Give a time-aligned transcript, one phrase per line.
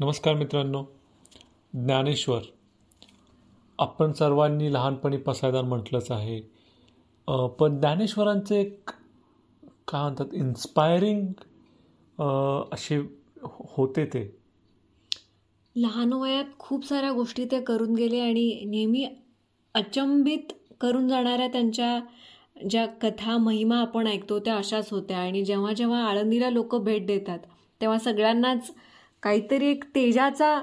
[0.00, 0.82] नमस्कार मित्रांनो.
[1.74, 2.40] ज्ञानेश्वर.
[3.78, 6.40] आपण सर्वांनी लहानपणी पसायदान म्हटलंच आहे.
[7.58, 8.90] पण ज्ञानेश्वरांचे एक
[9.88, 11.26] काय म्हणतात इन्स्पायरिंग
[12.72, 12.98] असे
[13.48, 14.36] होते ते.
[15.76, 19.06] लहान वयात खूप साऱ्या गोष्टी ते करून गेले आणि नेहमी
[19.74, 22.00] अचंबित करून जाणाऱ्या त्यांच्या
[22.70, 25.18] ज्या कथा महिमा आपण ऐकतो त्या अशाच होत्या.
[25.18, 27.38] आणि जेव्हा जेव्हा आळंदीला लोक भेट देतात
[27.80, 28.70] तेव्हा सगळ्यांनाच
[29.22, 30.62] काहीतरी एक तेजाचा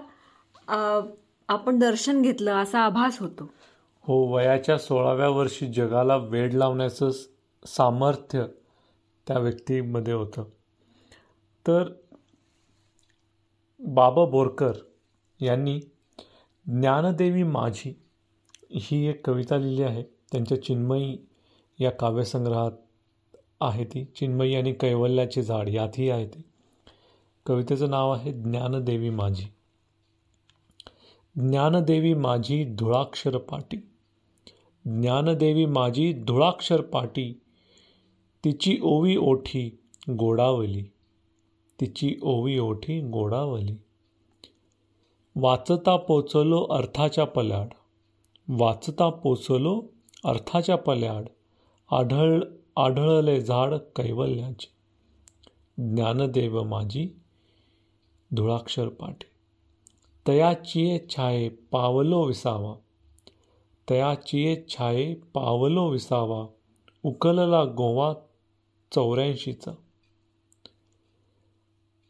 [1.47, 3.49] आपण दर्शन घेतलं असा आभास होतो.
[4.01, 7.09] हो वयाच्या सोळाव्या वर्षी जगाला वेड लावण्याचं
[7.65, 8.43] सामर्थ्य
[9.27, 10.43] त्या व्यक्तीमध्ये होतं.
[11.67, 11.91] तर
[13.79, 14.71] बाबा बोरकर
[15.41, 15.79] यांनी
[16.65, 17.93] ज्ञानदेवी माझी
[18.71, 20.03] ही एक कविता लिहिली आहे.
[20.31, 21.17] त्यांच्या चिन्मयी
[21.79, 22.71] या काव्यसंग्रहात
[23.61, 24.03] आहे ती.
[24.15, 26.41] चिन्मयी आणि कैवल्याचे झाड यातही आहे ती.
[27.45, 29.43] कवितेचं नाव आहे ज्ञानदेवी माझी.
[31.35, 33.77] ज्ञानदेवी माझी धुळाक्षर पाटी.
[34.85, 37.41] ज्ञानदेवी माझी धुळाक्षर पाटी.
[38.43, 39.79] तिची ओवी ओठी
[40.09, 40.83] गोडावली.
[41.81, 43.75] तिची ओवी ओठी गोडावली.
[45.35, 47.67] वाचता पोचलो अर्थाच्या पल्याड.
[48.47, 49.83] वाचता पोचलो
[50.25, 51.25] अर्थाच्या पल्याड.
[51.91, 52.39] आढळ
[52.77, 54.75] आढळले झाड कैवल्याचे.
[55.77, 57.09] ज्ञानदेव माझी
[58.33, 59.35] धुळाक्षर पाठे
[60.27, 62.75] तयाचिये छाये पावलो विसावा.
[63.89, 66.47] तयाचिये छाये पावलो विसावा.
[67.03, 68.13] उकलला गोवा
[68.91, 69.71] चौऱ्याऐंशीचा.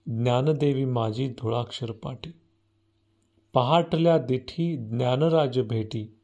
[0.08, 2.32] ज्ञानदेवी माझी धुळाक्षर पाठी
[3.54, 6.18] पहाटल्या दिठी ज्ञानराज भेटी.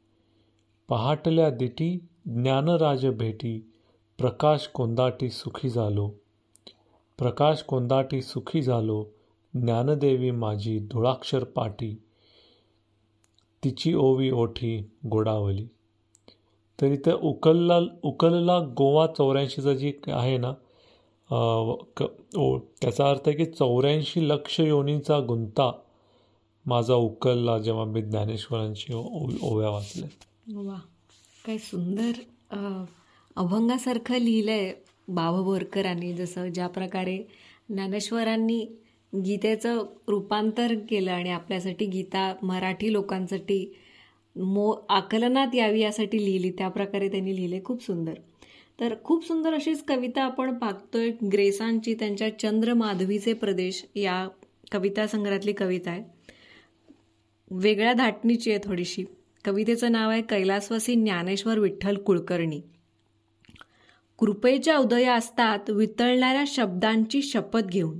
[0.88, 3.72] पहाटल्या दिठी ज्ञानराज भेटी.
[4.18, 6.10] प्रकाश कोंदाटी सुखी झालो.
[7.18, 9.06] प्रकाश कोंदाटी सुखी झालो.
[9.54, 11.94] ज्ञानदेवी माझी धुळाक्षर पाठी
[13.62, 14.76] तिची ओवी ओठी
[15.06, 15.66] गोडावली.
[16.78, 20.52] तर उकलला उकलला गोवा चौऱ्याऐंशीचा जी आहे ना
[21.96, 22.04] क
[22.36, 25.70] ओ त्याचा अर्थ आहे की चौऱ्याऐंशी लक्ष योनीचा गुंता
[26.66, 30.08] माझा उकलला जेव्हा मी ज्ञानेश्वरांची ओव्या वाचल्या.
[30.60, 30.78] वा
[31.46, 32.12] काय सुंदर
[33.36, 34.72] अभंगासारखं लिहिलं आहे
[35.08, 37.16] बाबा बोरकरांनी जसं ज्या प्रकारे
[37.68, 38.64] ज्ञानेश्वरांनी
[39.14, 43.74] गीतेचं रूपांतर केलं आणि आपल्यासाठी गीता मराठी लोकांसाठी
[44.36, 46.50] मो आकलनात यावी यासाठी लिहिली.
[46.50, 47.60] त्या प्रकारे त्यांनी लिहिले.
[47.64, 48.14] खूप सुंदर.
[48.80, 51.10] तर खूप सुंदर अशीच कविता आपण पाहतोय.
[51.10, 54.28] ग्रेसांची त्यांच्या चंद्र माधवीचे प्रदेश या
[54.72, 56.02] कविता संग्रहातली कविता आहे.
[57.50, 59.04] वेगळ्या धाटणीची आहे थोडीशी.
[59.44, 62.60] कवितेचं नाव आहे कैलासवासी ज्ञानेश्वर विठ्ठल कुलकर्णी.
[64.18, 67.98] कृपेच्या उदया असतात वितळणाऱ्या शब्दांची शपथ घेऊन.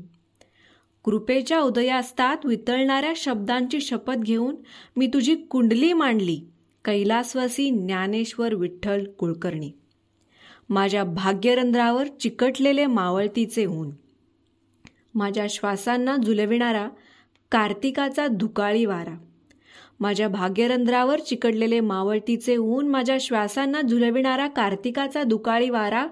[1.04, 4.56] कृपेच्या उदयास्तात वितळणाऱ्या शब्दांची शपथ घेऊन
[4.96, 6.40] मी तुझी कुंडली मांडली
[6.84, 9.70] कैलासवासी ज्ञानेश्वर विठ्ठल कुलकर्णी.
[10.68, 13.91] माझ्या भाग्यरंध्रावर चिकटलेले मावळतीचे ऊन.
[15.14, 16.88] माझ्या श्वासांना झुलविणारा
[17.50, 19.18] कार्तिकाचा धुकाळी वारा.
[20.00, 26.06] माझ्या भाग्यरंध्रावर चिकटलेले मावळतीचे ऊन माझ्या श्वासांना झुलविणारा कार्तिकाचा दुकाळी वारा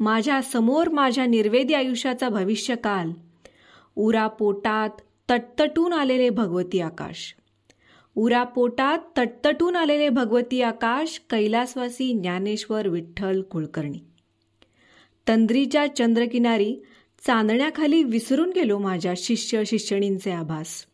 [0.00, 3.10] माझ्यासमोर माझ्या निर्वेदी आयुष्याचा भविष्यकाल.
[3.96, 4.90] उरा पोटात
[5.30, 7.34] तटतटून आलेले भगवती आकाश.
[8.16, 13.98] उरा पोटात तटतटून आलेले भगवती आकाश कैलासवासी ज्ञानेश्वर विठ्ठल कुलकर्णी.
[15.28, 16.76] तंद्रीच्या चंद्रकिनारी
[17.26, 20.86] चांदण्याखाली विसरून गेलो माझ्या शिष्य शिष्यणींचे आभास.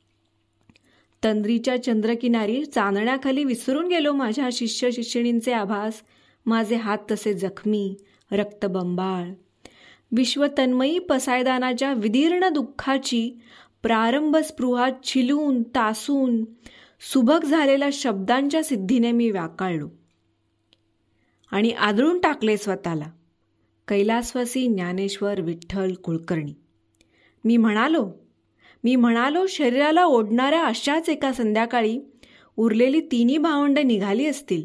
[1.25, 6.03] तंद्रीच्या चंद्रकिनारी चांदण्याखाली विसरून गेलो माझ्या शिष्य शिष्यणींचे आभास.
[6.47, 7.97] माझे हात तसे जखमी
[8.33, 9.29] रक्तबंबाळ
[10.17, 13.41] विश्वतन्मयी पसायदानाच्या विदीर्ण दुःखाची
[13.83, 16.45] प्रारंभ स्पृहा छिलून तासून
[17.13, 19.89] सुभग झालेल्या शब्दांच्या सिद्धीने मी व्याकाळलो.
[21.51, 23.07] आणि आदळून टाकले स्वतःला
[23.89, 26.55] कैलासवासी ज्ञानेश्वर विठ्ठल कुलकर्णी.
[27.45, 28.13] मी म्हणालो
[28.85, 32.01] मी म्हणालो शरीराला ओढणाऱ्या अशाच एका संध्याकाळी
[32.57, 34.65] उरलेली तिन्ही भावंड निघाली असतील.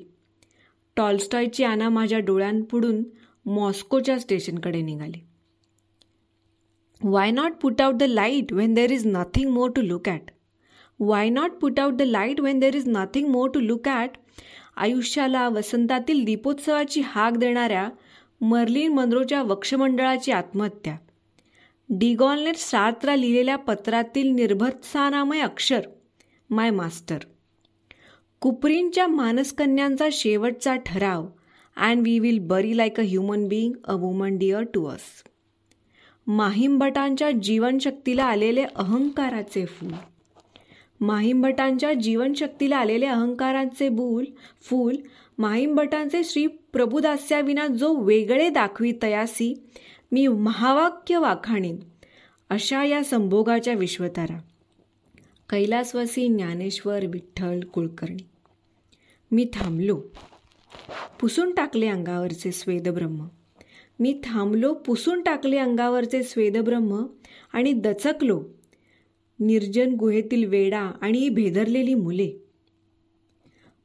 [0.95, 3.03] टॉलस्टॉयची आना माझ्या डोळ्यांपुढून
[3.45, 5.23] मॉस्कोच्या स्टेशनकडे निघाली.
[7.01, 10.31] Why not put out the light when there is nothing more to look at?
[10.99, 14.09] Why not put out the light when there is nothing more to look at
[14.77, 17.89] आयुष्याला वसंतातील दीपोत्सवाची हाक देणाऱ्या
[18.41, 20.95] मर्लिन मनरोच्या वक्षमंडळाची आत्महत्या.
[21.89, 25.81] डिगॉनने सार्त्रा लिहिलेल्या पत्रातील निर्भत्सानामय अक्षर
[26.49, 27.17] माय मास्टर
[28.41, 31.27] कुपरींच्या मानसकन्यांचा शेवटचा ठराव
[31.77, 35.23] and we will bury like a human being a woman dear to us
[36.27, 39.93] माहिमभटांच्या जीवनशक्तीला आलेले अहंकाराचे फूल.
[41.01, 44.25] माहिमभटांच्या जीवनशक्तीला आलेले अहंकारांचे बूल
[44.61, 44.95] फूल
[45.37, 49.53] माहिमभटांचे श्री प्रभुदास्याविना जो वेगळे दाखवी तयासी
[50.11, 51.77] मी महावाक्य वाखाणीन
[52.49, 54.39] अशा या संभोगाच्या विश्वतारा.
[55.49, 58.23] कैलासवासी ज्ञानेश्वर विठ्ठल कुलकर्णी.
[59.31, 60.01] मी थांबलो.
[61.21, 63.25] पुसून टाकले अंगावरचे स्वेदब्रह्म.
[63.99, 67.05] मी थांबलो पुसून टाकले अंगावरचे स्वेदब्रह्म
[67.53, 68.43] आणि दचकलो.
[69.39, 72.31] निर्जन गुहेतील वेडा आणि भेदरलेली मुले.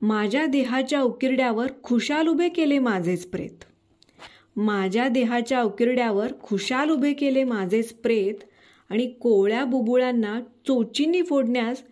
[0.00, 3.64] माझ्या देहाच्या उकिरड्यावर खुशाल उभे केले माझेच प्रेत.
[4.56, 8.44] माझ्या देहाच्या उकिरड्यावर खुशाल उभे केले माझेच प्रेत
[8.90, 11.82] आणि कोवळ्या बुबुळांना चोचींनी फोडण्यास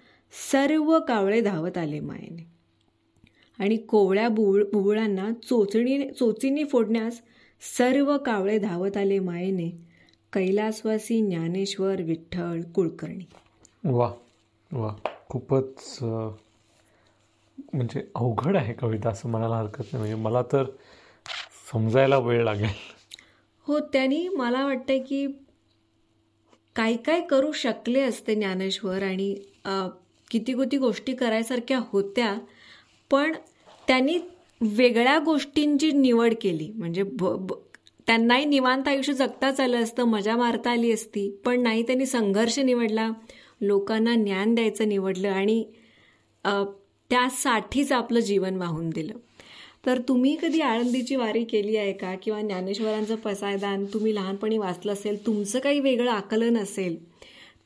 [0.52, 2.49] सर्व कावळे धावत आले मायेने.
[3.60, 7.20] आणि कोवळ्या बुळ बुबुळांना चोचणी चोचींनी फोडण्यास
[7.62, 9.90] सर्व कावळे धावत आले मायेने.
[10.32, 13.24] कैलासवासी ज्ञानेश्वर विठ्ठल कुलकर्णी.
[13.84, 14.12] वा
[14.70, 14.94] वा.
[15.28, 19.98] खूपच म्हणजे अवघड आहे कविता असं म्हणायला हरकत नाही.
[19.98, 20.64] म्हणजे मला तर
[21.72, 22.68] समजायला वेळ लागेल.
[23.66, 25.42] हो त्यांनी मला वाटतं की
[26.76, 29.34] काय काय करू शकले असते ज्ञानेश्वर आणि
[30.30, 32.38] किती किती गोष्टी करायसारख्या होत्या.
[33.10, 33.32] पण
[33.90, 34.16] त्यांनी
[34.60, 36.70] वेगळ्या गोष्टींची निवड केली.
[36.74, 37.52] म्हणजे ब
[38.06, 43.08] त्यांनाही निवांत आयुष्य जगताच आलं असतं मजा मारता आली असती पण नाही त्यांनी संघर्ष निवडला.
[43.60, 45.62] लोकांना ज्ञान द्यायचं निवडलं आणि
[46.44, 49.14] त्यासाठीच आपलं जीवन वाहून दिलं.
[49.86, 52.14] तर तुम्ही कधी आळंदीची वारी केली आहे का?
[52.22, 56.96] किंवा ज्ञानेश्वरांचं पसायदान तुम्ही लहानपणी वाचलं असेल तुमचं काही वेगळं आकलन असेल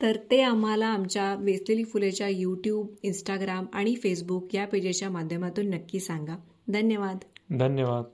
[0.02, 6.36] तर ते आम्हाला आमच्या वेचलेली फुलेच्या यूट्यूब इंस्टाग्राम आणि फेसबुक या पेजेसच्या माध्यमातून नक्की सांगा.
[6.68, 7.18] धन्यवाद.
[7.58, 8.04] धन्यवाद.